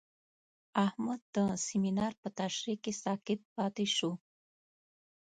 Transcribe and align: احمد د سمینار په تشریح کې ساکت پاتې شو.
احمد 0.85 1.21
د 1.35 1.37
سمینار 1.67 2.13
په 2.21 2.29
تشریح 2.39 2.77
کې 2.83 2.93
ساکت 3.03 3.39
پاتې 3.55 3.85
شو. 3.95 4.11